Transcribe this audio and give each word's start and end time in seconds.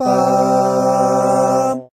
Hola 0.00 1.88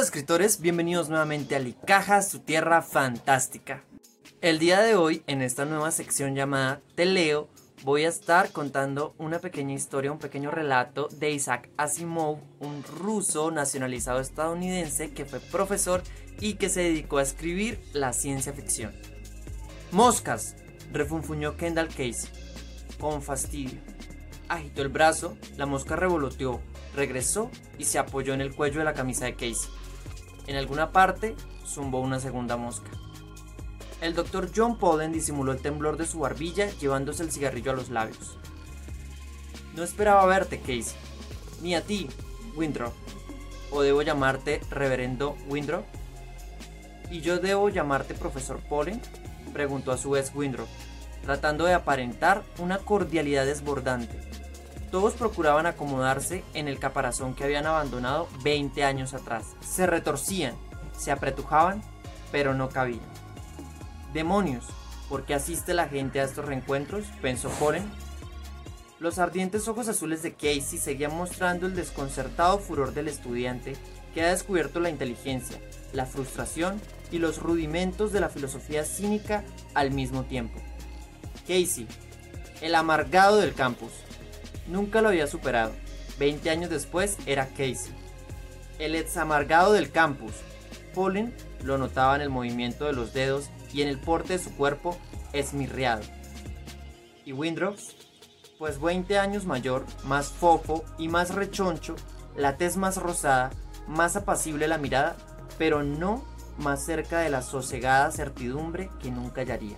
escritores, 0.00 0.62
bienvenidos 0.62 1.10
nuevamente 1.10 1.56
a 1.56 1.58
Licaja, 1.58 2.22
su 2.22 2.38
tierra 2.38 2.80
fantástica. 2.80 3.84
El 4.40 4.58
día 4.58 4.80
de 4.80 4.96
hoy, 4.96 5.22
en 5.26 5.42
esta 5.42 5.66
nueva 5.66 5.90
sección 5.90 6.34
llamada 6.34 6.80
Te 6.94 7.04
leo, 7.04 7.50
voy 7.84 8.04
a 8.04 8.08
estar 8.08 8.50
contando 8.50 9.14
una 9.18 9.40
pequeña 9.40 9.74
historia, 9.74 10.10
un 10.10 10.18
pequeño 10.18 10.50
relato 10.50 11.08
de 11.08 11.32
Isaac 11.32 11.68
Asimov, 11.76 12.38
un 12.60 12.82
ruso 12.82 13.50
nacionalizado 13.50 14.20
estadounidense 14.20 15.10
que 15.10 15.26
fue 15.26 15.38
profesor 15.38 16.02
y 16.40 16.54
que 16.54 16.70
se 16.70 16.80
dedicó 16.80 17.18
a 17.18 17.24
escribir 17.24 17.78
la 17.92 18.14
ciencia 18.14 18.54
ficción. 18.54 18.94
Moscas, 19.90 20.56
refunfuñó 20.92 21.58
Kendall 21.58 21.88
Casey, 21.88 22.30
con 22.98 23.20
fastidio. 23.20 23.91
Agitó 24.52 24.82
el 24.82 24.90
brazo, 24.90 25.38
la 25.56 25.64
mosca 25.64 25.96
revoloteó, 25.96 26.60
regresó 26.94 27.50
y 27.78 27.86
se 27.86 27.98
apoyó 27.98 28.34
en 28.34 28.42
el 28.42 28.54
cuello 28.54 28.80
de 28.80 28.84
la 28.84 28.92
camisa 28.92 29.24
de 29.24 29.32
Casey. 29.32 29.70
En 30.46 30.56
alguna 30.56 30.92
parte 30.92 31.34
zumbó 31.66 32.00
una 32.00 32.20
segunda 32.20 32.58
mosca. 32.58 32.90
El 34.02 34.12
doctor 34.12 34.50
John 34.54 34.76
Pollen 34.76 35.10
disimuló 35.10 35.52
el 35.52 35.62
temblor 35.62 35.96
de 35.96 36.06
su 36.06 36.18
barbilla 36.18 36.68
llevándose 36.72 37.22
el 37.22 37.32
cigarrillo 37.32 37.70
a 37.70 37.74
los 37.74 37.88
labios. 37.88 38.36
No 39.74 39.82
esperaba 39.82 40.26
verte, 40.26 40.60
Casey. 40.60 40.98
Ni 41.62 41.74
a 41.74 41.80
ti, 41.80 42.10
Windrop. 42.54 42.92
¿O 43.70 43.80
debo 43.80 44.02
llamarte 44.02 44.60
Reverendo 44.68 45.34
Windrop? 45.48 45.86
¿Y 47.10 47.22
yo 47.22 47.38
debo 47.38 47.70
llamarte 47.70 48.12
Profesor 48.12 48.60
Pollen? 48.60 49.00
Preguntó 49.54 49.92
a 49.92 49.96
su 49.96 50.10
vez 50.10 50.30
Windrop, 50.34 50.68
tratando 51.24 51.64
de 51.64 51.72
aparentar 51.72 52.42
una 52.58 52.76
cordialidad 52.76 53.46
desbordante. 53.46 54.41
Todos 54.92 55.14
procuraban 55.14 55.64
acomodarse 55.64 56.44
en 56.52 56.68
el 56.68 56.78
caparazón 56.78 57.34
que 57.34 57.44
habían 57.44 57.66
abandonado 57.66 58.28
20 58.44 58.84
años 58.84 59.14
atrás. 59.14 59.56
Se 59.60 59.86
retorcían, 59.86 60.54
se 60.94 61.10
apretujaban, 61.10 61.82
pero 62.30 62.52
no 62.52 62.68
cabían. 62.68 63.00
Demonios, 64.12 64.66
¿por 65.08 65.24
qué 65.24 65.32
asiste 65.32 65.72
la 65.72 65.88
gente 65.88 66.20
a 66.20 66.24
estos 66.24 66.44
reencuentros? 66.44 67.06
pensó 67.22 67.48
Polen. 67.58 67.90
Los 69.00 69.18
ardientes 69.18 69.66
ojos 69.66 69.88
azules 69.88 70.22
de 70.22 70.34
Casey 70.34 70.78
seguían 70.78 71.16
mostrando 71.16 71.66
el 71.66 71.74
desconcertado 71.74 72.58
furor 72.58 72.92
del 72.92 73.08
estudiante 73.08 73.74
que 74.12 74.22
ha 74.22 74.30
descubierto 74.30 74.78
la 74.78 74.90
inteligencia, 74.90 75.58
la 75.94 76.04
frustración 76.04 76.78
y 77.10 77.18
los 77.18 77.38
rudimentos 77.38 78.12
de 78.12 78.20
la 78.20 78.28
filosofía 78.28 78.84
cínica 78.84 79.42
al 79.72 79.90
mismo 79.90 80.24
tiempo. 80.24 80.60
Casey, 81.48 81.88
el 82.60 82.74
amargado 82.74 83.38
del 83.38 83.54
campus, 83.54 83.90
Nunca 84.72 85.02
lo 85.02 85.08
había 85.08 85.26
superado. 85.26 85.72
Veinte 86.18 86.48
años 86.48 86.70
después 86.70 87.18
era 87.26 87.48
Casey. 87.48 87.92
El 88.78 88.94
ex 88.94 89.18
amargado 89.18 89.74
del 89.74 89.90
campus. 89.90 90.32
Pollen 90.94 91.34
lo 91.62 91.76
notaba 91.76 92.16
en 92.16 92.22
el 92.22 92.30
movimiento 92.30 92.86
de 92.86 92.94
los 92.94 93.12
dedos 93.12 93.50
y 93.70 93.82
en 93.82 93.88
el 93.88 93.98
porte 93.98 94.32
de 94.32 94.38
su 94.38 94.56
cuerpo 94.56 94.96
esmirriado. 95.34 96.00
¿Y 97.26 97.34
Windrow? 97.34 97.76
Pues 98.58 98.80
20 98.80 99.18
años 99.18 99.44
mayor, 99.44 99.84
más 100.04 100.30
fofo 100.30 100.84
y 100.96 101.08
más 101.08 101.34
rechoncho, 101.34 101.94
la 102.34 102.56
tez 102.56 102.78
más 102.78 102.96
rosada, 102.96 103.50
más 103.86 104.16
apacible 104.16 104.68
la 104.68 104.78
mirada, 104.78 105.16
pero 105.58 105.82
no 105.82 106.24
más 106.56 106.82
cerca 106.82 107.18
de 107.18 107.28
la 107.28 107.42
sosegada 107.42 108.10
certidumbre 108.10 108.88
que 109.02 109.10
nunca 109.10 109.42
hallaría. 109.42 109.76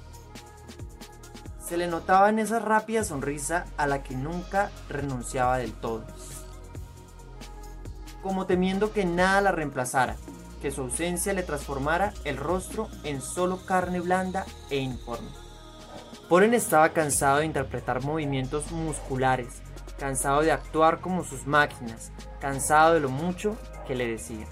Se 1.66 1.78
le 1.78 1.86
notaba 1.86 2.28
en 2.28 2.38
esa 2.38 2.58
rápida 2.58 3.04
sonrisa 3.04 3.64
a 3.78 3.86
la 3.86 4.02
que 4.02 4.14
nunca 4.14 4.70
renunciaba 4.90 5.56
del 5.56 5.72
todo. 5.72 6.04
Como 8.22 8.46
temiendo 8.46 8.92
que 8.92 9.06
nada 9.06 9.40
la 9.40 9.52
reemplazara, 9.52 10.16
que 10.60 10.70
su 10.70 10.82
ausencia 10.82 11.32
le 11.32 11.42
transformara 11.42 12.12
el 12.24 12.36
rostro 12.36 12.89
en 13.02 13.22
solo 13.22 13.64
carne 13.64 14.00
blanda 14.00 14.44
e 14.70 14.77
informe. 14.77 15.30
Poren 16.28 16.52
estaba 16.52 16.90
cansado 16.90 17.39
de 17.39 17.46
interpretar 17.46 18.02
movimientos 18.02 18.70
musculares, 18.70 19.62
cansado 19.98 20.42
de 20.42 20.52
actuar 20.52 21.00
como 21.00 21.24
sus 21.24 21.46
máquinas, 21.46 22.12
cansado 22.40 22.94
de 22.94 23.00
lo 23.00 23.08
mucho 23.08 23.56
que 23.86 23.94
le 23.94 24.06
decían. 24.06 24.48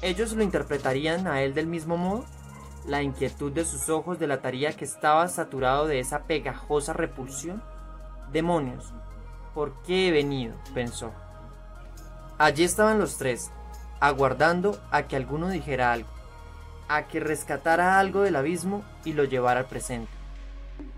¿Ellos 0.00 0.32
lo 0.32 0.44
interpretarían 0.44 1.26
a 1.26 1.42
él 1.42 1.54
del 1.54 1.66
mismo 1.66 1.96
modo? 1.96 2.24
La 2.88 3.02
inquietud 3.02 3.52
de 3.52 3.66
sus 3.66 3.90
ojos 3.90 4.18
delataría 4.18 4.72
que 4.72 4.86
estaba 4.86 5.28
saturado 5.28 5.86
de 5.86 6.00
esa 6.00 6.24
pegajosa 6.24 6.94
repulsión. 6.94 7.62
Demonios, 8.32 8.92
¿por 9.54 9.82
qué 9.82 10.08
he 10.08 10.10
venido? 10.10 10.54
pensó. 10.72 11.12
Allí 12.38 12.64
estaban 12.64 12.98
los 12.98 13.18
tres, 13.18 13.50
aguardando 14.00 14.80
a 14.90 15.06
que 15.06 15.16
alguno 15.16 15.50
dijera 15.50 15.92
algo, 15.92 16.08
a 16.88 17.08
que 17.08 17.20
rescatara 17.20 17.98
algo 17.98 18.22
del 18.22 18.36
abismo 18.36 18.82
y 19.04 19.12
lo 19.12 19.24
llevara 19.24 19.60
al 19.60 19.66
presente. 19.66 20.10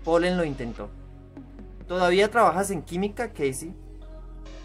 Polen 0.05 0.37
lo 0.37 0.45
intentó. 0.45 0.89
¿Todavía 1.87 2.31
trabajas 2.31 2.71
en 2.71 2.83
química, 2.83 3.33
Casey? 3.33 3.75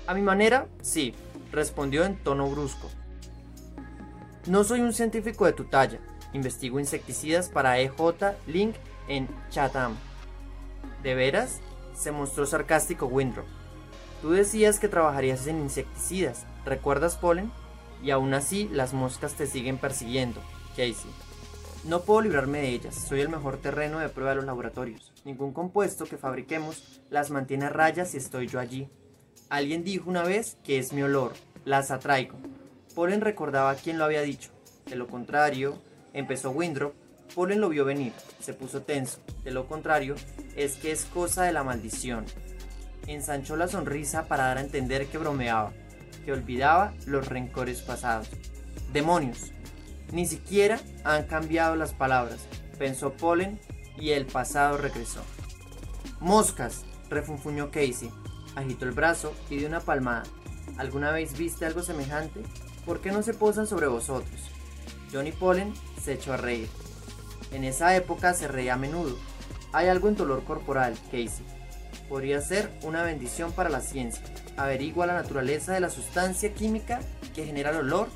A 0.06 0.14
mi 0.14 0.22
manera, 0.22 0.68
sí, 0.80 1.12
respondió 1.50 2.04
en 2.04 2.22
tono 2.22 2.48
brusco. 2.48 2.88
No 4.46 4.62
soy 4.62 4.80
un 4.80 4.92
científico 4.92 5.44
de 5.44 5.52
tu 5.52 5.64
talla, 5.64 5.98
Investigo 6.32 6.80
insecticidas 6.80 7.48
para 7.48 7.78
EJ 7.78 7.92
Link 8.46 8.76
en 9.08 9.28
Chatham. 9.50 9.96
¿De 11.02 11.14
veras? 11.14 11.60
Se 11.94 12.12
mostró 12.12 12.46
sarcástico 12.46 13.06
Windrow. 13.06 13.44
Tú 14.22 14.30
decías 14.30 14.78
que 14.78 14.88
trabajarías 14.88 15.46
en 15.46 15.60
insecticidas, 15.60 16.46
¿recuerdas 16.64 17.16
Polen? 17.16 17.52
Y 18.02 18.10
aún 18.10 18.34
así 18.34 18.68
las 18.72 18.92
moscas 18.92 19.34
te 19.34 19.46
siguen 19.46 19.78
persiguiendo, 19.78 20.40
Casey. 20.70 21.10
No 21.84 22.00
puedo 22.00 22.22
librarme 22.22 22.60
de 22.60 22.70
ellas, 22.70 22.94
soy 22.94 23.20
el 23.20 23.28
mejor 23.28 23.58
terreno 23.58 24.00
de 24.00 24.08
prueba 24.08 24.30
de 24.30 24.36
los 24.36 24.44
laboratorios. 24.44 25.12
Ningún 25.24 25.52
compuesto 25.52 26.04
que 26.04 26.16
fabriquemos 26.16 27.00
las 27.10 27.30
mantiene 27.30 27.66
a 27.66 27.70
raya 27.70 28.04
si 28.04 28.16
estoy 28.16 28.48
yo 28.48 28.58
allí. 28.58 28.88
Alguien 29.48 29.84
dijo 29.84 30.10
una 30.10 30.24
vez 30.24 30.58
que 30.64 30.78
es 30.78 30.92
mi 30.92 31.02
olor, 31.02 31.34
las 31.64 31.92
atraigo. 31.92 32.36
Polen 32.94 33.20
recordaba 33.20 33.74
quién 33.76 33.98
lo 33.98 34.04
había 34.04 34.22
dicho. 34.22 34.50
De 34.86 34.96
lo 34.96 35.06
contrario, 35.06 35.78
Empezó 36.16 36.50
Windrop, 36.50 36.94
Polen 37.34 37.60
lo 37.60 37.68
vio 37.68 37.84
venir, 37.84 38.14
se 38.40 38.54
puso 38.54 38.80
tenso. 38.80 39.18
De 39.44 39.50
lo 39.50 39.68
contrario, 39.68 40.14
es 40.56 40.76
que 40.76 40.90
es 40.90 41.04
cosa 41.04 41.42
de 41.42 41.52
la 41.52 41.62
maldición. 41.62 42.24
Ensanchó 43.06 43.54
la 43.54 43.68
sonrisa 43.68 44.26
para 44.26 44.44
dar 44.44 44.56
a 44.56 44.62
entender 44.62 45.08
que 45.08 45.18
bromeaba, 45.18 45.74
que 46.24 46.32
olvidaba 46.32 46.94
los 47.04 47.28
rencores 47.28 47.82
pasados. 47.82 48.30
Demonios. 48.94 49.52
Ni 50.10 50.24
siquiera 50.24 50.80
han 51.04 51.24
cambiado 51.24 51.76
las 51.76 51.92
palabras, 51.92 52.46
pensó 52.78 53.12
Polen 53.12 53.60
y 53.98 54.12
el 54.12 54.24
pasado 54.24 54.78
regresó. 54.78 55.20
Moscas, 56.18 56.86
refunfuñó 57.10 57.70
Casey. 57.70 58.10
Agitó 58.54 58.86
el 58.86 58.92
brazo 58.92 59.34
y 59.50 59.58
dio 59.58 59.68
una 59.68 59.80
palmada. 59.80 60.22
¿Alguna 60.78 61.10
vez 61.10 61.36
viste 61.36 61.66
algo 61.66 61.82
semejante? 61.82 62.40
¿Por 62.86 63.02
qué 63.02 63.12
no 63.12 63.22
se 63.22 63.34
posan 63.34 63.66
sobre 63.66 63.86
vosotros? 63.86 64.50
Johnny 65.12 65.32
Pollen 65.32 65.74
se 66.06 66.12
echó 66.12 66.32
a 66.32 66.36
reír. 66.36 66.68
En 67.50 67.64
esa 67.64 67.96
época 67.96 68.32
se 68.32 68.46
reía 68.46 68.74
a 68.74 68.78
menudo. 68.78 69.18
Hay 69.72 69.88
algo 69.88 70.08
en 70.08 70.14
tu 70.14 70.22
olor 70.22 70.44
corporal, 70.44 70.94
Casey. 71.06 71.44
Podría 72.08 72.40
ser 72.40 72.70
una 72.82 73.02
bendición 73.02 73.50
para 73.50 73.70
la 73.70 73.80
ciencia. 73.80 74.22
Averigua 74.56 75.06
la 75.06 75.14
naturaleza 75.14 75.74
de 75.74 75.80
la 75.80 75.90
sustancia 75.90 76.54
química 76.54 77.00
que 77.34 77.44
genera 77.44 77.70
el 77.70 77.78
olor, 77.78 78.08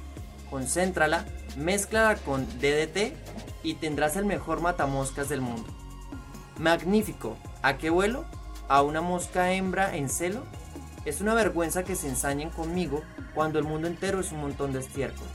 concéntrala, 0.51 1.25
mézclala 1.56 2.15
con 2.15 2.47
DDT 2.61 3.12
y 3.65 3.75
tendrás 3.75 4.15
el 4.15 4.25
mejor 4.25 4.61
matamoscas 4.61 5.28
del 5.28 5.41
mundo. 5.41 5.67
Magnífico. 6.59 7.37
¿A 7.62 7.77
qué 7.77 7.91
vuelo? 7.91 8.25
¿A 8.69 8.83
una 8.83 9.01
mosca 9.01 9.53
hembra 9.53 9.97
en 9.97 10.09
celo? 10.09 10.45
Es 11.04 11.21
una 11.21 11.34
vergüenza 11.34 11.83
que 11.83 11.97
se 11.97 12.09
ensañen 12.09 12.51
conmigo 12.51 13.03
cuando 13.34 13.59
el 13.59 13.65
mundo 13.65 13.89
entero 13.89 14.21
es 14.21 14.31
un 14.31 14.42
montón 14.42 14.72
de 14.72 14.78
estiércol. 14.78 15.27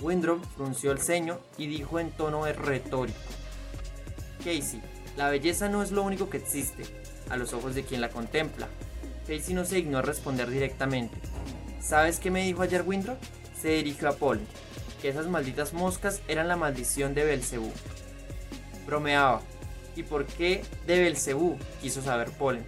Windrop 0.00 0.44
frunció 0.56 0.92
el 0.92 1.00
ceño 1.00 1.38
y 1.56 1.66
dijo 1.66 1.98
en 1.98 2.10
tono 2.10 2.44
retórico. 2.44 3.18
Casey, 4.38 4.82
la 5.16 5.30
belleza 5.30 5.68
no 5.68 5.82
es 5.82 5.90
lo 5.90 6.02
único 6.02 6.28
que 6.28 6.36
existe, 6.36 6.84
a 7.30 7.36
los 7.36 7.52
ojos 7.52 7.74
de 7.74 7.84
quien 7.84 8.00
la 8.00 8.10
contempla. 8.10 8.68
Casey 9.26 9.54
no 9.54 9.64
se 9.64 9.76
dignó 9.76 9.98
a 9.98 10.02
responder 10.02 10.50
directamente. 10.50 11.16
¿Sabes 11.80 12.18
qué 12.18 12.30
me 12.30 12.44
dijo 12.44 12.62
ayer 12.62 12.82
Windrop? 12.86 13.18
Se 13.60 13.70
dirigió 13.70 14.08
a 14.08 14.16
Paul, 14.16 14.40
que 15.00 15.08
esas 15.08 15.26
malditas 15.26 15.72
moscas 15.72 16.20
eran 16.28 16.48
la 16.48 16.56
maldición 16.56 17.14
de 17.14 17.24
Belcebú. 17.24 17.72
Bromeaba. 18.86 19.40
¿Y 19.96 20.02
por 20.02 20.26
qué 20.26 20.62
de 20.86 21.00
Belcebú? 21.00 21.56
quiso 21.80 22.02
saber 22.02 22.30
Paul. 22.32 22.62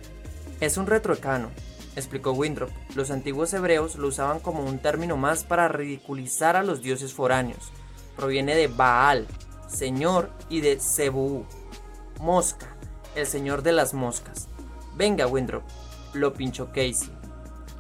Es 0.61 0.79
un 0.79 0.87
retroecano, 0.87 1.51
explicó 1.99 2.33
Winthrop, 2.33 2.71
los 2.95 3.11
antiguos 3.11 3.53
hebreos 3.53 3.97
lo 3.97 4.09
usaban 4.09 4.41
como 4.41 4.65
un 4.65 4.79
término 4.79 5.17
más 5.17 5.45
para 5.45 5.69
ridiculizar 5.69 6.57
a 6.57 6.63
los 6.63 6.83
dioses 6.83 7.13
foráneos. 7.13 7.73
Proviene 8.17 8.55
de 8.55 8.69
Baal, 8.69 9.27
señor, 9.69 10.31
y 10.49 10.61
de 10.61 10.79
Zebú, 10.81 11.45
mosca, 12.21 12.75
el 13.15 13.27
señor 13.27 13.63
de 13.63 13.73
las 13.73 13.95
moscas. 13.95 14.49
Venga, 14.97 15.27
Winthrop, 15.27 15.63
lo 16.15 16.33
pinchó 16.35 16.69
Casey. 16.69 17.11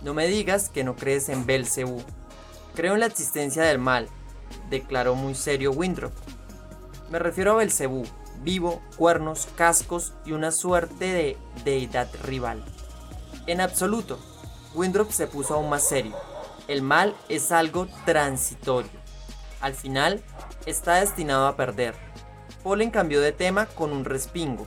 No 0.02 0.14
me 0.14 0.26
digas 0.26 0.68
que 0.68 0.84
no 0.84 0.94
crees 0.94 1.28
en 1.28 1.46
Belcebú. 1.46 2.02
Creo 2.74 2.94
en 2.94 3.00
la 3.00 3.06
existencia 3.06 3.64
del 3.64 3.78
mal, 3.78 4.08
declaró 4.70 5.14
muy 5.14 5.34
serio 5.34 5.72
Winthrop. 5.72 6.12
Me 7.10 7.18
refiero 7.18 7.52
a 7.52 7.56
Belcebú, 7.56 8.04
vivo, 8.42 8.80
cuernos, 8.96 9.48
cascos 9.56 10.14
y 10.24 10.32
una 10.32 10.52
suerte 10.52 11.06
de 11.06 11.36
deidad 11.64 12.08
rival. 12.24 12.64
En 13.48 13.62
absoluto, 13.62 14.18
Winthrop 14.74 15.10
se 15.10 15.26
puso 15.26 15.54
aún 15.54 15.70
más 15.70 15.88
serio. 15.88 16.14
El 16.68 16.82
mal 16.82 17.16
es 17.30 17.50
algo 17.50 17.86
transitorio. 18.04 18.90
Al 19.62 19.72
final, 19.72 20.22
está 20.66 20.96
destinado 20.96 21.46
a 21.46 21.56
perder. 21.56 21.94
Polen 22.62 22.90
cambió 22.90 23.22
de 23.22 23.32
tema 23.32 23.64
con 23.64 23.90
un 23.92 24.04
respingo. 24.04 24.66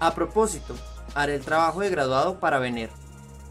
A 0.00 0.14
propósito, 0.14 0.74
haré 1.14 1.36
el 1.36 1.44
trabajo 1.46 1.80
de 1.80 1.88
graduado 1.88 2.40
para 2.40 2.58
venir. 2.58 2.90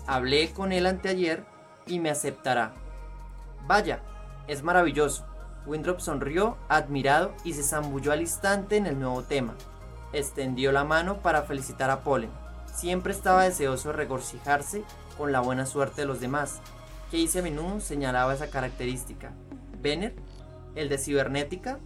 Hablé 0.06 0.52
con 0.52 0.72
él 0.72 0.86
anteayer 0.86 1.44
y 1.88 2.00
me 2.00 2.12
aceptará. 2.12 2.76
Vaya, 3.66 4.04
es 4.48 4.62
maravilloso. 4.62 5.26
Winthrop 5.66 6.00
sonrió, 6.00 6.58
admirado, 6.70 7.34
y 7.44 7.54
se 7.54 7.64
zambulló 7.64 8.12
al 8.12 8.22
instante 8.22 8.78
en 8.78 8.86
el 8.86 9.00
nuevo 9.00 9.24
tema. 9.24 9.56
Extendió 10.14 10.72
la 10.72 10.84
mano 10.84 11.24
para 11.24 11.42
felicitar 11.42 11.90
a 11.90 12.04
Polen. 12.04 12.30
Siempre 12.78 13.12
estaba 13.12 13.44
deseoso 13.44 13.90
de 13.90 13.96
regocijarse 13.96 14.84
con 15.18 15.32
la 15.32 15.40
buena 15.40 15.66
suerte 15.66 16.02
de 16.02 16.08
los 16.08 16.20
demás. 16.20 16.60
Casey 17.06 17.40
a 17.40 17.42
menudo 17.42 17.80
señalaba 17.80 18.36
esa 18.36 18.52
característica. 18.52 19.32
¿Benner? 19.82 20.14
¿El 20.76 20.88
de 20.88 21.00
cibernética? 21.00 21.80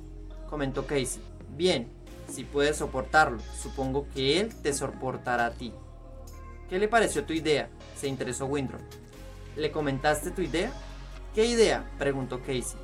comentó 0.50 0.86
Casey. 0.86 1.22
Bien, 1.56 1.88
si 2.30 2.44
puedes 2.44 2.76
soportarlo, 2.76 3.40
supongo 3.58 4.06
que 4.14 4.42
él 4.42 4.54
te 4.54 4.74
soportará 4.74 5.46
a 5.46 5.52
ti. 5.52 5.74
¿Qué 6.70 6.78
le 6.78 6.90
pareció 6.90 7.24
tu 7.24 7.32
idea? 7.32 7.70
se 7.96 8.10
interesó 8.10 8.46
Winthrop. 8.48 8.82
¿Le 9.56 9.72
comentaste 9.72 10.32
tu 10.32 10.42
idea? 10.42 10.74
¿Qué 11.34 11.46
idea? 11.46 11.90
preguntó 12.00 12.40
Casey. 12.40 12.78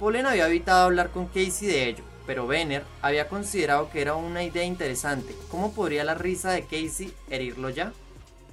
Polen 0.00 0.24
había 0.24 0.46
evitado 0.46 0.84
hablar 0.84 1.10
con 1.10 1.26
Casey 1.26 1.68
de 1.68 1.88
ello, 1.90 2.04
pero 2.26 2.46
Benner 2.46 2.84
había 3.02 3.28
considerado 3.28 3.90
que 3.90 4.00
era 4.00 4.14
una 4.14 4.42
idea 4.42 4.64
interesante. 4.64 5.34
¿Cómo 5.50 5.72
podría 5.72 6.04
la 6.04 6.14
risa 6.14 6.52
de 6.52 6.62
Casey 6.62 7.12
herirlo 7.30 7.70
ya? 7.70 7.92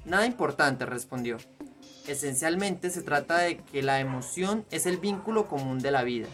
Nada 0.05 0.25
importante, 0.25 0.85
respondió. 0.85 1.37
Esencialmente 2.07 2.89
se 2.89 3.03
trata 3.03 3.37
de 3.39 3.57
que 3.57 3.83
la 3.83 3.99
emoción 3.99 4.65
es 4.71 4.85
el 4.85 4.97
vínculo 4.97 5.47
común 5.47 5.79
de 5.79 5.91
la 5.91 6.03
vida, 6.03 6.27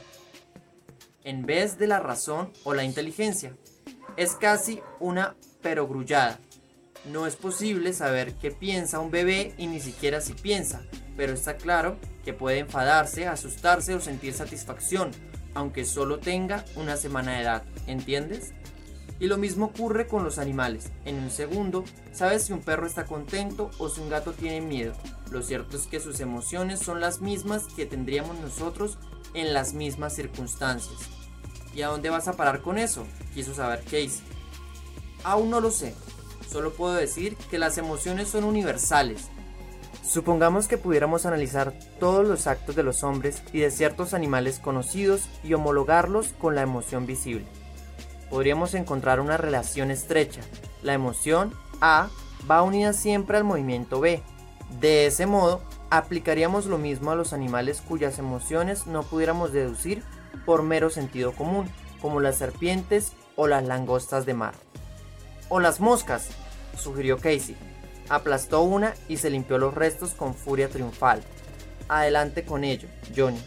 en 1.24 1.46
vez 1.46 1.78
de 1.78 1.88
la 1.88 2.00
razón 2.00 2.52
o 2.64 2.74
la 2.74 2.84
inteligencia. 2.84 3.54
Es 4.16 4.36
casi 4.36 4.82
una 5.00 5.36
perogrullada. 5.62 6.40
No 7.06 7.28
es 7.28 7.36
posible 7.36 7.94
saber 7.94 8.34
qué 8.36 8.52
piensa 8.52 9.00
un 9.00 9.12
bebé 9.12 9.54
y 9.58 9.68
ni 9.68 9.80
siquiera 9.80 10.22
si 10.22 10.34
piensa, 10.34 10.82
pero 11.16 11.34
está 11.34 11.58
claro 11.58 11.98
que 12.24 12.34
puede 12.34 12.60
enfadarse, 12.60 13.28
asustarse 13.28 13.94
o 13.94 14.00
sentir 14.00 14.34
satisfacción, 14.34 15.12
aunque 15.58 15.86
solo 15.86 16.20
tenga 16.20 16.64
una 16.76 16.98
semana 16.98 17.32
de 17.32 17.42
edad, 17.42 17.64
¿entiendes? 17.88 18.54
Y 19.20 19.26
lo 19.26 19.38
mismo 19.38 19.66
ocurre 19.66 20.06
con 20.06 20.24
los 20.24 20.38
animales. 20.38 20.92
En 21.04 21.16
un 21.16 21.32
segundo, 21.32 21.84
sabes 22.14 22.44
si 22.44 22.54
un 22.54 22.62
perro 22.62 22.86
está 22.86 23.06
contento 23.06 23.72
o 23.80 23.90
si 23.90 24.02
un 24.02 24.10
gato 24.12 24.34
tiene 24.34 24.62
miedo. 24.62 24.94
Lo 25.32 25.42
cierto 25.42 25.76
es 25.76 25.88
que 25.88 26.00
sus 26.00 26.20
emociones 26.20 26.80
son 26.80 27.02
las 27.02 27.22
mismas 27.22 27.64
que 27.76 27.88
tendríamos 27.88 28.40
nosotros 28.40 29.00
en 29.34 29.52
las 29.52 29.74
mismas 29.74 30.14
circunstancias. 30.14 31.00
¿Y 31.74 31.82
a 31.82 31.88
dónde 31.88 32.12
vas 32.12 32.28
a 32.28 32.34
parar 32.34 32.62
con 32.62 32.78
eso? 32.78 33.08
Quiso 33.34 33.56
saber 33.56 33.84
Casey. 33.84 34.22
Aún 35.24 35.50
no 35.50 35.60
lo 35.60 35.72
sé. 35.72 35.96
Solo 36.48 36.72
puedo 36.72 36.94
decir 36.94 37.36
que 37.50 37.58
las 37.58 37.80
emociones 37.80 38.28
son 38.28 38.44
universales 38.44 39.30
Supongamos 40.08 40.70
que 40.70 40.78
pudiéramos 40.78 41.26
analizar 41.26 41.74
todos 42.00 42.26
los 42.26 42.48
actos 42.48 42.78
de 42.78 42.84
los 42.84 43.04
hombres 43.04 43.44
y 43.52 43.60
de 43.60 43.72
ciertos 43.72 44.14
animales 44.14 44.58
conocidos 44.58 45.28
y 45.44 45.54
homologarlos 45.54 46.30
con 46.40 46.56
la 46.56 46.62
emoción 46.62 47.06
visible. 47.06 47.46
Podríamos 48.30 48.74
encontrar 48.74 49.20
una 49.20 49.36
relación 49.36 49.92
estrecha. 49.92 50.40
La 50.82 50.94
emoción 50.94 51.54
A 51.82 52.08
va 52.50 52.62
unida 52.62 52.94
siempre 52.94 53.36
al 53.36 53.44
movimiento 53.44 54.00
B. 54.00 54.24
De 54.80 55.08
ese 55.08 55.26
modo, 55.26 55.62
aplicaríamos 55.90 56.68
lo 56.68 56.78
mismo 56.78 57.12
a 57.12 57.16
los 57.16 57.34
animales 57.34 57.82
cuyas 57.82 58.18
emociones 58.18 58.88
no 58.88 59.04
pudiéramos 59.04 59.52
deducir 59.52 60.04
por 60.46 60.64
mero 60.64 60.90
sentido 60.90 61.34
común, 61.34 61.70
como 62.02 62.22
las 62.22 62.38
serpientes 62.38 63.12
o 63.36 63.48
las 63.48 63.66
langostas 63.66 64.26
de 64.26 64.34
mar. 64.34 64.54
O 65.50 65.60
las 65.60 65.82
moscas, 65.82 66.30
sugirió 66.78 67.18
Casey. 67.18 67.58
Aplastó 68.10 68.62
una 68.62 68.94
y 69.08 69.18
se 69.18 69.30
limpió 69.30 69.58
los 69.58 69.74
restos 69.74 70.12
con 70.12 70.34
furia 70.34 70.70
triunfal. 70.70 71.22
Adelante 71.90 72.44
con 72.44 72.64
ello, 72.64 72.88
Johnny. 73.16 73.40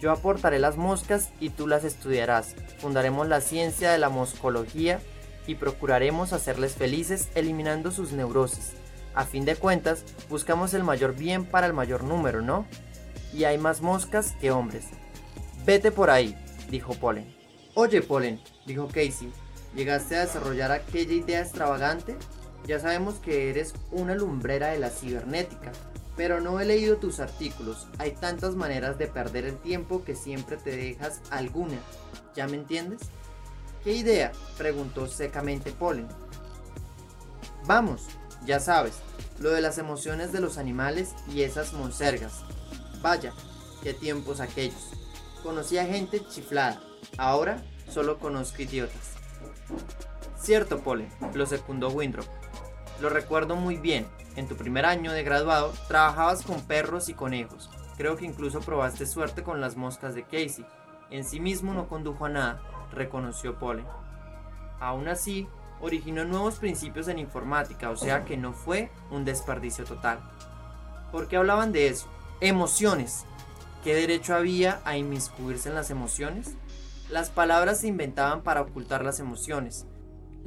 Yo 0.00 0.12
aportaré 0.12 0.58
las 0.58 0.76
moscas 0.76 1.30
y 1.40 1.50
tú 1.50 1.66
las 1.66 1.84
estudiarás. 1.84 2.54
Fundaremos 2.78 3.26
la 3.26 3.40
ciencia 3.40 3.90
de 3.90 3.98
la 3.98 4.08
moscología 4.08 5.00
y 5.46 5.56
procuraremos 5.56 6.32
hacerles 6.32 6.74
felices 6.74 7.28
eliminando 7.34 7.90
sus 7.90 8.12
neurosis. 8.12 8.74
A 9.14 9.24
fin 9.24 9.44
de 9.44 9.56
cuentas, 9.56 10.04
buscamos 10.28 10.74
el 10.74 10.84
mayor 10.84 11.16
bien 11.16 11.44
para 11.44 11.66
el 11.66 11.72
mayor 11.72 12.04
número, 12.04 12.42
¿no? 12.42 12.66
Y 13.32 13.44
hay 13.44 13.58
más 13.58 13.80
moscas 13.80 14.36
que 14.40 14.52
hombres. 14.52 14.84
Vete 15.64 15.90
por 15.90 16.10
ahí, 16.10 16.36
dijo 16.70 16.94
Polen. 16.94 17.34
Oye, 17.74 18.00
Polen, 18.02 18.40
dijo 18.66 18.86
Casey, 18.86 19.32
¿llegaste 19.74 20.16
a 20.16 20.20
desarrollar 20.20 20.70
aquella 20.70 21.12
idea 21.12 21.40
extravagante? 21.40 22.16
Ya 22.66 22.80
sabemos 22.80 23.16
que 23.16 23.50
eres 23.50 23.74
una 23.90 24.14
lumbrera 24.14 24.68
de 24.68 24.78
la 24.78 24.90
cibernética, 24.90 25.72
pero 26.16 26.40
no 26.40 26.60
he 26.60 26.64
leído 26.64 26.96
tus 26.96 27.20
artículos. 27.20 27.86
Hay 27.98 28.12
tantas 28.12 28.56
maneras 28.56 28.98
de 28.98 29.06
perder 29.06 29.44
el 29.44 29.56
tiempo 29.56 30.04
que 30.04 30.16
siempre 30.16 30.56
te 30.56 30.76
dejas 30.76 31.20
alguna. 31.30 31.78
¿Ya 32.34 32.46
me 32.46 32.56
entiendes? 32.56 33.00
¿Qué 33.84 33.92
idea? 33.92 34.32
preguntó 34.58 35.06
secamente 35.06 35.70
Polen. 35.72 36.08
Vamos, 37.66 38.06
ya 38.44 38.60
sabes, 38.60 38.94
lo 39.38 39.50
de 39.50 39.60
las 39.60 39.78
emociones 39.78 40.32
de 40.32 40.40
los 40.40 40.58
animales 40.58 41.14
y 41.32 41.42
esas 41.42 41.72
monsergas. 41.72 42.42
Vaya, 43.00 43.32
qué 43.82 43.94
tiempos 43.94 44.40
aquellos. 44.40 44.90
Conocí 45.42 45.78
a 45.78 45.86
gente 45.86 46.20
chiflada, 46.28 46.80
ahora 47.16 47.62
solo 47.88 48.18
conozco 48.18 48.62
idiotas. 48.62 49.14
Cierto, 50.40 50.78
Polen, 50.80 51.08
lo 51.34 51.46
secundó 51.46 51.90
Winthrop. 51.90 52.26
Lo 53.00 53.08
recuerdo 53.10 53.56
muy 53.56 53.76
bien. 53.76 54.06
En 54.36 54.46
tu 54.46 54.56
primer 54.56 54.86
año 54.86 55.12
de 55.12 55.24
graduado 55.24 55.72
trabajabas 55.88 56.42
con 56.42 56.60
perros 56.62 57.08
y 57.08 57.14
conejos. 57.14 57.70
Creo 57.96 58.16
que 58.16 58.24
incluso 58.24 58.60
probaste 58.60 59.06
suerte 59.06 59.42
con 59.42 59.60
las 59.60 59.76
moscas 59.76 60.14
de 60.14 60.22
Casey. 60.22 60.64
En 61.10 61.24
sí 61.24 61.40
mismo 61.40 61.74
no 61.74 61.88
condujo 61.88 62.26
a 62.26 62.28
nada, 62.28 62.62
reconoció 62.92 63.58
Pole. 63.58 63.84
Aún 64.78 65.08
así, 65.08 65.48
originó 65.80 66.24
nuevos 66.24 66.56
principios 66.56 67.08
en 67.08 67.18
informática, 67.18 67.90
o 67.90 67.96
sea 67.96 68.24
que 68.24 68.36
no 68.36 68.52
fue 68.52 68.90
un 69.10 69.24
desperdicio 69.24 69.84
total. 69.84 70.20
¿Por 71.10 71.28
qué 71.28 71.36
hablaban 71.36 71.72
de 71.72 71.88
eso? 71.88 72.06
Emociones. 72.40 73.24
¿Qué 73.82 73.94
derecho 73.94 74.34
había 74.34 74.80
a 74.84 74.96
inmiscuirse 74.96 75.68
en 75.68 75.74
las 75.74 75.90
emociones? 75.90 76.54
Las 77.10 77.30
palabras 77.30 77.80
se 77.80 77.88
inventaban 77.88 78.42
para 78.42 78.60
ocultar 78.60 79.04
las 79.04 79.18
emociones. 79.18 79.86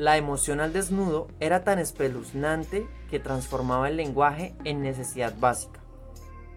La 0.02 0.18
emoción 0.18 0.62
al 0.62 0.74
desnudo 0.74 1.28
era 1.40 1.64
tan 1.64 1.78
espeluznante 1.78 2.88
que 3.12 3.20
transformaba 3.20 3.88
el 3.88 3.98
lenguaje 3.98 4.56
en 4.64 4.82
necesidad 4.82 5.32
básica. 5.38 5.80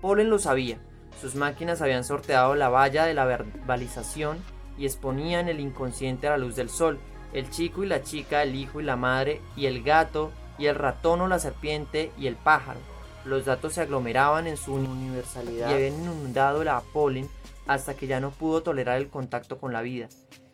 Polen 0.00 0.30
lo 0.30 0.38
sabía, 0.38 0.78
sus 1.20 1.34
máquinas 1.34 1.82
habían 1.82 2.04
sorteado 2.04 2.54
la 2.54 2.70
valla 2.70 3.04
de 3.04 3.12
la 3.12 3.26
verbalización 3.26 4.38
y 4.78 4.86
exponían 4.86 5.50
el 5.50 5.60
inconsciente 5.60 6.26
a 6.26 6.30
la 6.30 6.38
luz 6.38 6.56
del 6.56 6.70
sol, 6.70 6.98
el 7.34 7.50
chico 7.50 7.84
y 7.84 7.86
la 7.86 8.02
chica, 8.02 8.42
el 8.42 8.54
hijo 8.54 8.80
y 8.80 8.84
la 8.84 8.96
madre, 8.96 9.42
y 9.56 9.66
el 9.66 9.82
gato, 9.82 10.30
y 10.56 10.64
el 10.64 10.76
ratón 10.76 11.20
o 11.20 11.28
la 11.28 11.38
serpiente, 11.38 12.12
y 12.16 12.28
el 12.28 12.36
pájaro. 12.36 12.80
Los 13.26 13.44
datos 13.44 13.74
se 13.74 13.82
aglomeraban 13.82 14.46
en 14.46 14.56
su 14.56 14.72
universalidad 14.72 15.68
y 15.68 15.74
habían 15.74 16.00
inundado 16.00 16.64
la 16.64 16.80
Polen 16.80 17.28
hasta 17.66 17.92
que 17.92 18.06
ya 18.06 18.20
no 18.20 18.30
pudo 18.30 18.62
tolerar 18.62 18.96
el 18.96 19.10
contacto 19.10 19.58
con 19.58 19.74
la 19.74 19.82
vida. 19.82 20.08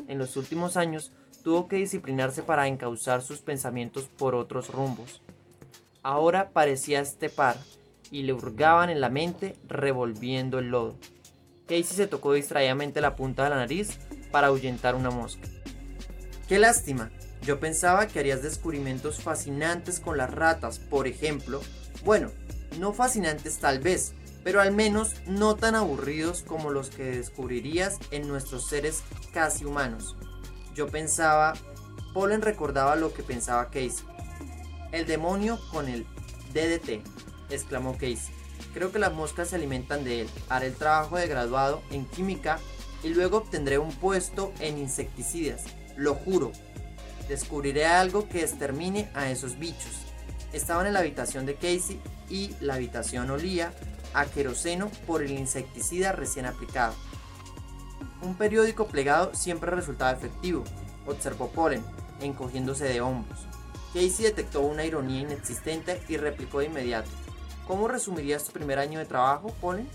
En 0.09 0.19
los 0.19 0.37
últimos 0.37 0.77
años, 0.77 1.13
tuvo 1.43 1.69
que 1.69 1.77
disciplinarse 1.77 2.43
para 2.43 2.67
encauzar 2.67 3.23
sus 3.23 3.41
pensamientos 3.41 4.05
por 4.05 4.35
otros 4.35 4.69
rumbos. 4.69 5.23
Ahora 6.03 6.51
parecía 6.51 7.01
estepar 7.01 7.57
y 8.11 8.23
le 8.23 8.33
hurgaban 8.33 8.91
en 8.91 9.01
la 9.01 9.11
mente 9.11 9.57
revolviendo 9.69 10.59
el 10.59 10.69
lodo. 10.69 10.97
Casey 11.67 11.85
se 11.85 12.07
tocó 12.07 12.33
distraídamente 12.33 13.01
la 13.01 13.17
punta 13.17 13.45
de 13.45 13.51
la 13.51 13.57
nariz 13.57 13.99
para 14.31 14.49
ahuyentar 14.49 14.95
una 14.95 15.11
mosca. 15.11 15.49
¡Qué 16.49 16.59
lástima! 16.59 17.11
Yo 17.43 17.61
pensaba 17.61 18.07
que 18.07 18.19
harías 18.19 18.43
descubrimientos 18.43 19.23
fascinantes 19.23 20.01
con 20.01 20.19
las 20.19 20.31
ratas, 20.31 20.79
por 20.79 21.07
ejemplo. 21.07 21.61
Bueno, 22.05 22.31
no 22.79 22.93
fascinantes 22.93 23.59
tal 23.59 23.79
vez, 23.79 24.15
pero 24.45 24.61
al 24.61 24.73
menos 24.73 25.15
no 25.27 25.55
tan 25.57 25.75
aburridos 25.75 26.43
como 26.43 26.71
los 26.71 26.91
que 26.91 27.05
descubrirías 27.05 27.99
en 28.11 28.29
nuestros 28.29 28.69
seres 28.69 29.03
casi 29.33 29.65
humanos. 29.65 30.17
Yo 30.75 30.89
pensaba, 30.89 31.55
Polen 32.15 32.43
recordaba 32.43 32.97
lo 32.97 33.13
que 33.13 33.23
pensaba 33.23 33.67
Casey. 33.67 34.05
El 34.93 35.07
demonio 35.07 35.59
con 35.71 35.89
el 35.89 36.07
DDT, 36.53 37.03
exclamó 37.51 37.93
Casey. 37.95 38.35
Creo 38.75 38.93
que 38.93 38.99
las 38.99 39.13
moscas 39.13 39.49
se 39.49 39.57
alimentan 39.57 40.05
de 40.05 40.23
él. 40.23 40.31
Haré 40.49 40.69
el 40.69 40.75
trabajo 40.75 41.17
de 41.17 41.27
graduado 41.27 41.83
en 41.91 42.07
química 42.07 42.59
y 43.03 43.09
luego 43.09 43.39
obtendré 43.39 43.79
un 43.79 43.93
puesto 43.93 44.53
en 44.61 44.79
insecticidas. 44.79 45.65
Lo 45.97 46.15
juro. 46.15 46.53
Descubriré 47.29 47.87
algo 47.87 48.29
que 48.29 48.43
extermine 48.43 49.11
a 49.15 49.31
esos 49.31 49.59
bichos. 49.59 50.03
Estaban 50.53 50.87
en 50.87 50.95
la 50.95 51.01
habitación 51.01 51.47
de 51.47 51.55
Casey 51.55 52.01
y 52.29 52.55
la 52.61 52.75
habitación 52.75 53.31
olía 53.31 53.73
a 54.15 54.27
queroseno 54.27 54.91
por 55.07 55.23
el 55.23 55.33
insecticida 55.33 56.13
recién 56.13 56.47
aplicado. 56.47 56.95
Un 58.23 58.35
periódico 58.35 58.87
plegado 58.87 59.35
siempre 59.35 59.71
resultaba 59.71 60.13
efectivo, 60.13 60.65
observó 61.07 61.49
Polen, 61.51 61.83
encogiéndose 62.21 62.85
de 62.85 63.01
hombros. 63.01 63.47
Casey 63.95 64.25
detectó 64.25 64.61
una 64.61 64.85
ironía 64.85 65.23
inexistente 65.23 66.01
y 66.09 66.17
replicó 66.17 66.61
de 66.61 66.67
inmediato. 66.67 67.11
¿Cómo 67.67 67.89
resumirías 67.89 68.45
tu 68.45 68.53
primer 68.53 68.79
año 68.79 68.99
de 68.99 69.07
trabajo, 69.07 69.55
Polen? 69.61 69.89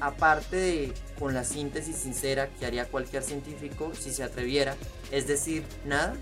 Aparte 0.00 0.56
de 0.56 0.94
con 1.18 1.34
la 1.34 1.42
síntesis 1.42 1.96
sincera 1.96 2.48
que 2.48 2.66
haría 2.66 2.86
cualquier 2.86 3.22
científico 3.22 3.92
si 3.98 4.12
se 4.12 4.22
atreviera, 4.22 4.76
es 5.10 5.26
decir, 5.26 5.64
nada. 5.84 6.14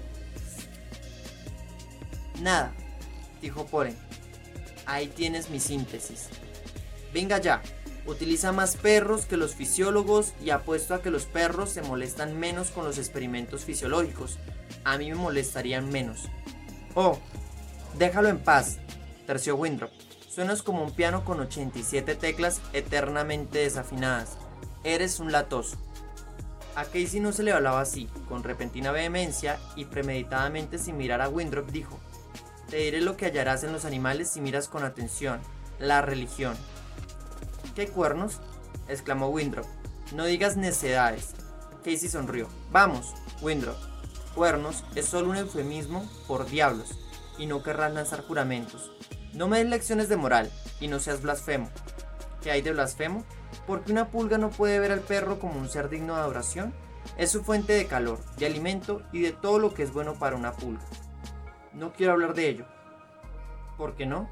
Nada, 2.41 2.73
dijo 3.41 3.67
Polen. 3.67 3.97
Ahí 4.87 5.09
tienes 5.09 5.51
mi 5.51 5.61
síntesis. 5.61 6.29
Venga 7.13 7.39
ya, 7.39 7.63
utiliza 8.07 8.53
más 8.53 8.77
perros 8.77 9.27
que 9.27 9.37
los 9.37 9.55
fisiólogos 9.55 10.33
y 10.43 10.51
apuesto 10.51 10.95
a 10.95 11.03
que 11.03 11.11
los 11.11 11.25
perros 11.25 11.71
se 11.71 11.83
molestan 11.83 12.39
menos 12.39 12.71
con 12.71 12.85
los 12.85 12.99
experimentos 12.99 13.65
fisiológicos. 13.65 14.39
A 14.85 14.99
mí 14.99 15.11
me 15.11 15.17
molestarían 15.17 15.91
menos. 15.91 16.29
Oh, 16.95 17.19
déjalo 17.99 18.29
en 18.29 18.39
paz, 18.39 18.79
terció 19.27 19.57
Windrop. 19.57 19.91
Suenas 20.29 20.63
como 20.63 20.83
un 20.83 20.93
piano 20.93 21.25
con 21.25 21.41
87 21.41 22.15
teclas 22.15 22.61
eternamente 22.73 23.59
desafinadas. 23.59 24.37
Eres 24.85 25.19
un 25.19 25.33
latoso. 25.33 25.77
A 26.75 26.85
Casey 26.85 27.21
no 27.21 27.33
se 27.33 27.43
le 27.43 27.53
hablaba 27.53 27.81
así, 27.81 28.07
con 28.29 28.45
repentina 28.45 28.93
vehemencia 28.93 29.59
y 29.77 29.87
premeditadamente 29.87 30.79
sin 30.79 30.99
mirar 30.99 31.23
a 31.23 31.29
Windrop 31.31 31.71
dijo, 31.71 31.99
Te 32.69 32.77
diré 32.77 33.01
lo 33.01 33.17
que 33.17 33.25
hallarás 33.25 33.65
en 33.65 33.73
los 33.73 33.87
animales 33.87 34.29
si 34.29 34.43
miras 34.43 34.69
con 34.69 34.85
atención, 34.85 35.41
la 35.79 36.03
religión. 36.03 36.55
¿Qué 37.77 37.89
cuernos? 37.89 38.41
exclamó 38.89 39.29
Windrop. 39.29 39.67
No 40.15 40.25
digas 40.25 40.57
necedades. 40.57 41.35
Casey 41.85 42.09
sonrió. 42.09 42.49
Vamos, 42.73 43.13
Windrop. 43.43 43.77
Cuernos 44.35 44.83
es 44.95 45.05
solo 45.05 45.29
un 45.29 45.37
eufemismo 45.37 46.09
por 46.27 46.47
diablos, 46.47 46.99
y 47.37 47.45
no 47.45 47.63
querrás 47.63 47.93
lanzar 47.93 48.27
juramentos. 48.27 48.91
No 49.35 49.47
me 49.47 49.59
des 49.59 49.69
lecciones 49.69 50.09
de 50.09 50.17
moral, 50.17 50.51
y 50.81 50.89
no 50.89 51.01
seas 51.01 51.21
blasfemo. 51.21 51.69
¿Qué 52.43 52.51
hay 52.51 52.63
de 52.63 52.73
blasfemo? 52.73 53.25
Porque 53.67 53.93
una 53.93 54.09
pulga 54.11 54.39
no 54.39 54.49
puede 54.49 54.81
ver 54.81 54.91
al 54.91 55.01
perro 55.01 55.39
como 55.39 55.61
un 55.61 55.69
ser 55.69 55.91
digno 55.91 56.15
de 56.15 56.23
adoración. 56.23 56.75
Es 57.19 57.31
su 57.31 57.45
fuente 57.45 57.75
de 57.75 57.87
calor, 57.87 58.19
de 58.39 58.47
alimento 58.47 59.03
y 59.13 59.21
de 59.21 59.33
todo 59.33 59.59
lo 59.59 59.75
que 59.75 59.83
es 59.83 59.93
bueno 59.93 60.15
para 60.15 60.37
una 60.37 60.53
pulga. 60.53 60.85
No 61.75 61.93
quiero 61.93 62.15
hablar 62.15 62.33
de 62.33 62.49
ello. 62.49 62.65
¿Por 63.77 63.97
qué 63.97 64.07
no? 64.07 64.31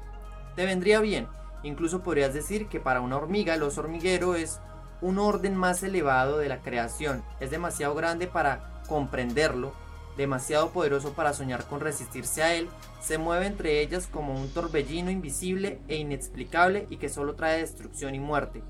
Te 0.55 0.65
vendría 0.65 0.99
bien, 0.99 1.27
Incluso 1.65 2.03
podrías 2.03 2.31
decir 2.31 2.67
que 2.67 2.79
para 2.79 3.01
una 3.01 3.17
hormiga 3.17 3.55
el 3.55 3.63
oso 3.63 3.81
hormiguero 3.81 4.35
es 4.35 4.59
un 5.01 5.17
orden 5.17 5.55
más 5.55 5.81
elevado 5.81 6.37
de 6.37 6.47
la 6.47 6.61
creación. 6.61 7.23
Es 7.39 7.49
demasiado 7.49 7.95
grande 7.95 8.27
para 8.27 8.83
comprenderlo, 8.87 9.73
demasiado 10.15 10.69
poderoso 10.69 11.13
para 11.13 11.33
soñar 11.33 11.65
con 11.65 11.79
resistirse 11.79 12.43
a 12.43 12.53
él, 12.53 12.69
se 13.01 13.17
mueve 13.17 13.47
entre 13.47 13.81
ellas 13.81 14.05
como 14.05 14.39
un 14.39 14.53
torbellino 14.53 15.09
invisible 15.09 15.79
e 15.87 15.95
inexplicable 15.97 16.85
y 16.91 16.97
que 16.97 17.09
solo 17.09 17.33
trae 17.33 17.61
destrucción 17.61 18.13
y 18.13 18.19
muerte. 18.19 18.61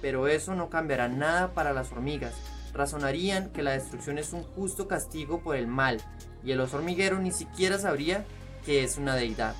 Pero 0.00 0.28
eso 0.28 0.54
no 0.54 0.70
cambiará 0.70 1.08
nada 1.08 1.52
para 1.52 1.72
las 1.72 1.90
hormigas. 1.90 2.34
Razonarían 2.72 3.50
que 3.50 3.64
la 3.64 3.72
destrucción 3.72 4.18
es 4.18 4.32
un 4.32 4.44
justo 4.44 4.86
castigo 4.86 5.40
por 5.40 5.56
el 5.56 5.66
mal, 5.66 6.00
y 6.44 6.52
el 6.52 6.60
oso 6.60 6.76
hormiguero 6.76 7.18
ni 7.18 7.32
siquiera 7.32 7.76
sabría 7.76 8.24
que 8.64 8.84
es 8.84 8.98
una 8.98 9.16
deidad. 9.16 9.56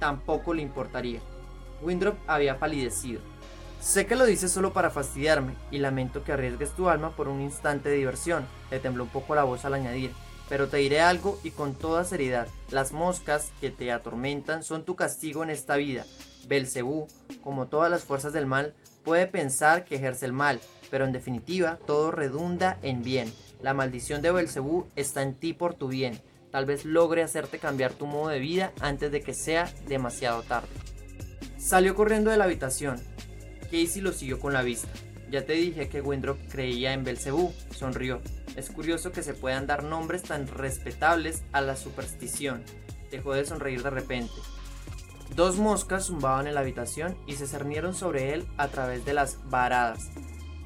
Tampoco 0.00 0.52
le 0.52 0.62
importaría. 0.62 1.20
Windrop 1.82 2.16
había 2.26 2.58
palidecido. 2.58 3.20
Sé 3.80 4.06
que 4.06 4.16
lo 4.16 4.26
dices 4.26 4.50
solo 4.50 4.72
para 4.72 4.90
fastidiarme, 4.90 5.54
y 5.70 5.78
lamento 5.78 6.24
que 6.24 6.32
arriesgues 6.32 6.72
tu 6.72 6.88
alma 6.88 7.14
por 7.14 7.28
un 7.28 7.40
instante 7.40 7.88
de 7.88 7.96
diversión, 7.96 8.46
le 8.70 8.80
tembló 8.80 9.04
un 9.04 9.10
poco 9.10 9.34
la 9.34 9.44
voz 9.44 9.64
al 9.64 9.74
añadir, 9.74 10.12
pero 10.48 10.68
te 10.68 10.78
diré 10.78 11.00
algo 11.00 11.38
y 11.44 11.50
con 11.50 11.74
toda 11.74 12.04
seriedad, 12.04 12.48
las 12.70 12.92
moscas 12.92 13.52
que 13.60 13.70
te 13.70 13.92
atormentan 13.92 14.62
son 14.62 14.84
tu 14.84 14.96
castigo 14.96 15.42
en 15.42 15.50
esta 15.50 15.76
vida. 15.76 16.04
Belcebú, 16.48 17.06
como 17.42 17.66
todas 17.66 17.90
las 17.90 18.04
fuerzas 18.04 18.32
del 18.32 18.46
mal, 18.46 18.74
puede 19.04 19.26
pensar 19.26 19.84
que 19.84 19.96
ejerce 19.96 20.26
el 20.26 20.32
mal, 20.32 20.60
pero 20.90 21.04
en 21.04 21.12
definitiva 21.12 21.78
todo 21.86 22.10
redunda 22.10 22.78
en 22.82 23.02
bien. 23.02 23.32
La 23.62 23.74
maldición 23.74 24.22
de 24.22 24.32
Belcebú 24.32 24.86
está 24.96 25.22
en 25.22 25.34
ti 25.34 25.52
por 25.52 25.74
tu 25.74 25.88
bien. 25.88 26.20
Tal 26.50 26.64
vez 26.64 26.84
logre 26.84 27.22
hacerte 27.22 27.58
cambiar 27.58 27.92
tu 27.92 28.06
modo 28.06 28.28
de 28.28 28.38
vida 28.38 28.72
antes 28.80 29.12
de 29.12 29.20
que 29.20 29.34
sea 29.34 29.70
demasiado 29.86 30.42
tarde. 30.42 30.68
Salió 31.68 31.94
corriendo 31.94 32.30
de 32.30 32.38
la 32.38 32.44
habitación. 32.44 32.98
Casey 33.64 34.00
lo 34.00 34.12
siguió 34.12 34.40
con 34.40 34.54
la 34.54 34.62
vista. 34.62 34.88
Ya 35.30 35.44
te 35.44 35.52
dije 35.52 35.90
que 35.90 36.00
Windrop 36.00 36.38
creía 36.48 36.94
en 36.94 37.04
Belcebú, 37.04 37.52
sonrió. 37.76 38.22
Es 38.56 38.70
curioso 38.70 39.12
que 39.12 39.22
se 39.22 39.34
puedan 39.34 39.66
dar 39.66 39.84
nombres 39.84 40.22
tan 40.22 40.46
respetables 40.46 41.42
a 41.52 41.60
la 41.60 41.76
superstición. 41.76 42.62
Dejó 43.10 43.34
de 43.34 43.44
sonreír 43.44 43.82
de 43.82 43.90
repente. 43.90 44.32
Dos 45.36 45.58
moscas 45.58 46.06
zumbaban 46.06 46.46
en 46.46 46.54
la 46.54 46.60
habitación 46.60 47.18
y 47.26 47.34
se 47.34 47.46
cernieron 47.46 47.92
sobre 47.92 48.32
él 48.32 48.46
a 48.56 48.68
través 48.68 49.04
de 49.04 49.12
las 49.12 49.36
varadas 49.50 50.08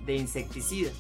de 0.07 0.15
insecticida. 0.15 0.93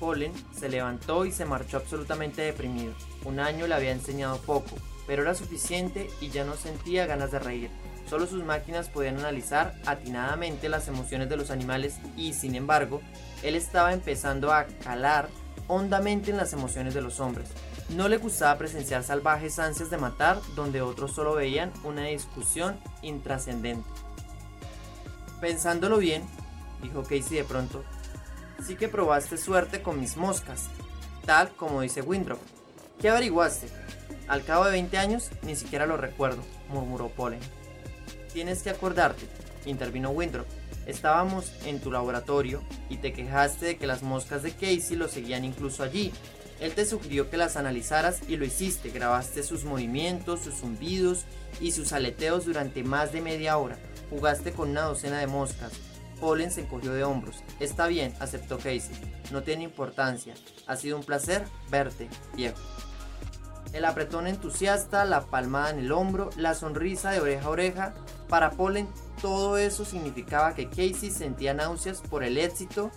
Polen 0.00 0.32
se 0.58 0.70
levantó 0.70 1.26
y 1.26 1.32
se 1.32 1.44
marchó 1.44 1.76
absolutamente 1.76 2.40
deprimido. 2.40 2.94
Un 3.26 3.40
año 3.40 3.66
le 3.66 3.74
había 3.74 3.92
enseñado 3.92 4.38
poco, 4.38 4.74
pero 5.06 5.20
era 5.20 5.34
suficiente 5.34 6.08
y 6.22 6.30
ya 6.30 6.46
no 6.46 6.54
sentía 6.54 7.04
ganas 7.04 7.30
de 7.30 7.40
reír. 7.40 7.70
Solo 8.08 8.26
sus 8.26 8.44
máquinas 8.44 8.88
podían 8.88 9.18
analizar 9.18 9.74
atinadamente 9.86 10.68
las 10.68 10.88
emociones 10.88 11.28
de 11.28 11.36
los 11.36 11.50
animales 11.50 11.96
y, 12.16 12.34
sin 12.34 12.54
embargo, 12.54 13.00
él 13.42 13.54
estaba 13.54 13.92
empezando 13.92 14.52
a 14.52 14.64
calar 14.82 15.28
hondamente 15.68 16.30
en 16.30 16.36
las 16.36 16.52
emociones 16.52 16.94
de 16.94 17.00
los 17.00 17.20
hombres. 17.20 17.48
No 17.90 18.08
le 18.08 18.16
gustaba 18.16 18.58
presenciar 18.58 19.04
salvajes 19.04 19.58
ansias 19.58 19.90
de 19.90 19.98
matar 19.98 20.38
donde 20.54 20.82
otros 20.82 21.12
solo 21.12 21.34
veían 21.34 21.72
una 21.82 22.04
discusión 22.04 22.78
intrascendente. 23.02 23.88
Pensándolo 25.40 25.98
bien, 25.98 26.24
dijo 26.82 27.02
Casey 27.02 27.36
de 27.36 27.44
pronto, 27.44 27.84
sí 28.64 28.76
que 28.76 28.88
probaste 28.88 29.36
suerte 29.36 29.82
con 29.82 30.00
mis 30.00 30.16
moscas, 30.16 30.68
tal 31.26 31.50
como 31.50 31.82
dice 31.82 32.00
Windrop. 32.00 32.40
¿Qué 33.00 33.10
averiguaste? 33.10 33.68
Al 34.28 34.44
cabo 34.44 34.64
de 34.64 34.72
20 34.72 34.96
años 34.96 35.30
ni 35.42 35.56
siquiera 35.56 35.86
lo 35.86 35.96
recuerdo, 35.96 36.42
murmuró 36.68 37.08
Polen. 37.08 37.40
Tienes 38.34 38.64
que 38.64 38.70
acordarte, 38.70 39.28
intervino 39.64 40.10
Winthrop. 40.10 40.46
Estábamos 40.86 41.52
en 41.66 41.78
tu 41.78 41.92
laboratorio 41.92 42.62
y 42.90 42.96
te 42.96 43.12
quejaste 43.12 43.64
de 43.66 43.76
que 43.76 43.86
las 43.86 44.02
moscas 44.02 44.42
de 44.42 44.50
Casey 44.50 44.96
lo 44.96 45.06
seguían 45.06 45.44
incluso 45.44 45.84
allí. 45.84 46.12
Él 46.58 46.74
te 46.74 46.84
sugirió 46.84 47.30
que 47.30 47.36
las 47.36 47.56
analizaras 47.56 48.28
y 48.28 48.36
lo 48.36 48.44
hiciste. 48.44 48.90
Grabaste 48.90 49.44
sus 49.44 49.64
movimientos, 49.64 50.40
sus 50.40 50.56
zumbidos 50.56 51.26
y 51.60 51.70
sus 51.70 51.92
aleteos 51.92 52.44
durante 52.44 52.82
más 52.82 53.12
de 53.12 53.20
media 53.20 53.56
hora. 53.56 53.78
Jugaste 54.10 54.50
con 54.50 54.70
una 54.70 54.82
docena 54.82 55.20
de 55.20 55.28
moscas. 55.28 55.70
Pollen 56.20 56.50
se 56.50 56.62
encogió 56.62 56.92
de 56.92 57.04
hombros. 57.04 57.44
Está 57.60 57.86
bien, 57.86 58.14
aceptó 58.18 58.58
Casey. 58.58 58.96
No 59.30 59.44
tiene 59.44 59.62
importancia. 59.62 60.34
Ha 60.66 60.74
sido 60.74 60.96
un 60.96 61.04
placer 61.04 61.44
verte, 61.70 62.08
viejo. 62.34 62.58
El 63.74 63.84
apretón 63.84 64.28
entusiasta, 64.28 65.04
la 65.04 65.22
palmada 65.22 65.70
en 65.70 65.80
el 65.80 65.90
hombro, 65.90 66.30
la 66.36 66.54
sonrisa 66.54 67.10
de 67.10 67.20
oreja 67.20 67.46
a 67.46 67.50
oreja, 67.50 67.94
para 68.34 68.50
Polen, 68.50 68.88
todo 69.22 69.58
eso 69.58 69.84
significaba 69.84 70.56
que 70.56 70.68
Casey 70.68 71.12
sentía 71.12 71.54
náuseas 71.54 72.00
por 72.00 72.24
el 72.24 72.36
éxito 72.36 72.90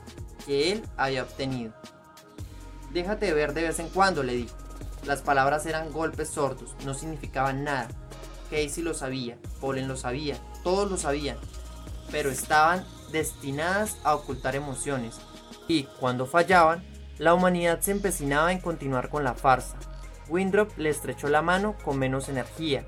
que 0.48 0.72
él 0.72 0.84
había 0.98 1.22
obtenido. 1.22 1.74
Déjate 2.92 3.32
ver 3.36 3.54
de 3.54 3.62
vez 3.62 3.78
en 3.78 3.90
cuando, 3.90 4.24
le 4.24 4.34
dijo. 4.34 4.56
Las 5.06 5.22
palabras 5.22 5.68
eran 5.68 5.92
golpes 5.92 6.30
sordos, 6.30 6.76
no 6.86 6.96
significaban 6.96 7.64
nada. 7.64 7.88
Casey 8.50 8.82
lo 8.82 8.96
sabía, 8.96 9.38
Polen 9.62 9.88
lo 9.88 9.96
sabía, 9.96 10.40
todos 10.64 10.90
lo 10.90 10.98
sabían, 10.98 11.38
pero 12.10 12.32
estaban 12.32 12.84
destinadas 13.12 13.98
a 14.04 14.16
ocultar 14.16 14.56
emociones. 14.56 15.20
Y 15.68 15.84
cuando 16.00 16.26
fallaban, 16.26 16.84
la 17.20 17.36
humanidad 17.36 17.80
se 17.82 17.92
empecinaba 17.92 18.52
en 18.52 18.60
continuar 18.60 19.10
con 19.10 19.24
la 19.24 19.36
farsa. 19.36 19.78
Windrop 20.30 20.76
le 20.80 20.90
estrechó 20.90 21.28
la 21.28 21.44
mano 21.44 21.76
con 21.86 22.00
menos 22.00 22.28
energía, 22.28 22.88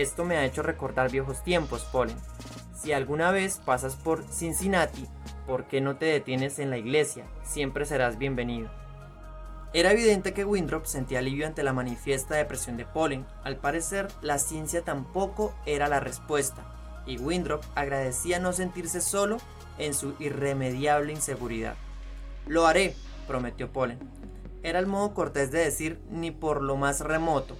esto 0.00 0.24
me 0.24 0.36
ha 0.36 0.44
hecho 0.44 0.62
recordar 0.62 1.10
viejos 1.10 1.42
tiempos, 1.42 1.82
Polen. 1.92 2.16
Si 2.74 2.92
alguna 2.92 3.30
vez 3.30 3.60
pasas 3.64 3.96
por 3.96 4.24
Cincinnati, 4.24 5.06
¿por 5.46 5.66
qué 5.66 5.80
no 5.80 5.96
te 5.96 6.06
detienes 6.06 6.58
en 6.58 6.70
la 6.70 6.78
iglesia? 6.78 7.26
Siempre 7.42 7.84
serás 7.84 8.16
bienvenido. 8.16 8.70
Era 9.72 9.92
evidente 9.92 10.32
que 10.32 10.44
Windrop 10.44 10.86
sentía 10.86 11.20
alivio 11.20 11.46
ante 11.46 11.62
la 11.62 11.72
manifiesta 11.72 12.34
depresión 12.34 12.76
de 12.76 12.86
Pollen. 12.86 13.26
Al 13.44 13.56
parecer, 13.56 14.08
la 14.20 14.38
ciencia 14.38 14.82
tampoco 14.82 15.54
era 15.66 15.88
la 15.88 16.00
respuesta, 16.00 16.64
y 17.06 17.18
Windrop 17.18 17.62
agradecía 17.74 18.40
no 18.40 18.52
sentirse 18.52 19.00
solo 19.00 19.36
en 19.78 19.94
su 19.94 20.14
irremediable 20.18 21.12
inseguridad. 21.12 21.76
Lo 22.46 22.66
haré, 22.66 22.96
prometió 23.28 23.70
Pollen. 23.70 23.98
Era 24.62 24.78
el 24.78 24.86
modo 24.86 25.14
cortés 25.14 25.52
de 25.52 25.60
decir 25.60 26.00
ni 26.10 26.30
por 26.30 26.62
lo 26.62 26.76
más 26.76 27.00
remoto. 27.00 27.56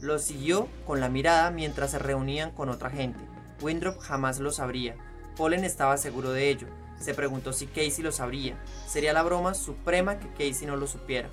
Lo 0.00 0.18
siguió 0.18 0.68
con 0.86 1.00
la 1.00 1.08
mirada 1.08 1.50
mientras 1.50 1.92
se 1.92 1.98
reunían 1.98 2.50
con 2.50 2.68
otra 2.68 2.90
gente. 2.90 3.18
Windrop 3.62 3.98
jamás 3.98 4.38
lo 4.40 4.52
sabría. 4.52 4.94
Pollen 5.36 5.64
estaba 5.64 5.96
seguro 5.96 6.32
de 6.32 6.50
ello. 6.50 6.66
Se 7.00 7.14
preguntó 7.14 7.52
si 7.52 7.66
Casey 7.66 8.02
lo 8.02 8.12
sabría. 8.12 8.56
Sería 8.86 9.12
la 9.12 9.22
broma 9.22 9.54
suprema 9.54 10.18
que 10.18 10.28
Casey 10.28 10.66
no 10.66 10.76
lo 10.76 10.86
supiera. 10.86 11.28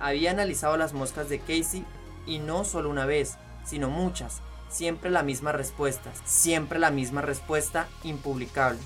Había 0.00 0.30
analizado 0.30 0.76
las 0.76 0.92
moscas 0.94 1.28
de 1.28 1.38
Casey 1.40 1.84
y 2.26 2.38
no 2.38 2.64
solo 2.64 2.88
una 2.88 3.06
vez, 3.06 3.36
sino 3.64 3.90
muchas. 3.90 4.40
Siempre 4.68 5.10
la 5.10 5.22
misma 5.22 5.52
respuesta, 5.52 6.10
siempre 6.24 6.78
la 6.78 6.90
misma 6.90 7.22
respuesta 7.22 7.86
impublicable. 8.02 8.78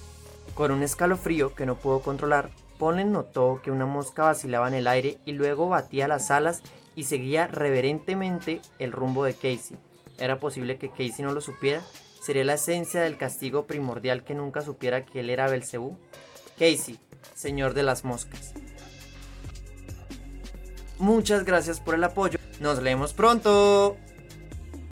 Con 0.55 0.71
un 0.71 0.83
escalofrío 0.83 1.55
que 1.55 1.67
no 1.67 1.77
pudo 1.77 2.01
controlar, 2.01 2.51
Pollen 2.79 3.13
notó 3.13 3.61
que 3.63 3.71
una 3.71 3.87
mosca 3.87 4.25
vacilaba 4.25 4.69
en 4.69 4.75
el 4.75 4.87
aire 4.87 5.19
y 5.25 5.33
luego 5.33 5.69
batía 5.69 6.09
las 6.09 6.31
alas 6.31 6.63
y 6.95 7.05
seguía 7.05 7.47
reverentemente 7.47 8.61
el 8.79 8.93
rumbo 8.93 9.25
de 9.25 9.35
Casey. 9.35 9.77
¿Era 10.19 10.41
posible 10.41 10.79
que 10.79 10.91
Casey 10.91 11.25
no 11.25 11.33
lo 11.33 11.41
supiera? 11.41 11.83
¿Sería 12.23 12.45
la 12.45 12.55
esencia 12.55 13.01
del 13.01 13.17
castigo 13.17 13.67
primordial 13.67 14.25
que 14.25 14.35
nunca 14.35 14.63
supiera 14.63 15.05
que 15.05 15.21
él 15.21 15.31
era 15.31 15.49
Belcebú? 15.49 15.97
Casey, 16.59 16.99
señor 17.35 17.75
de 17.75 17.83
las 17.83 18.05
moscas. 18.05 18.55
Muchas 20.99 21.45
gracias 21.45 21.81
por 21.81 21.95
el 21.95 22.03
apoyo. 22.03 22.39
Nos 22.61 22.83
leemos 22.83 23.13
pronto. 23.13 23.97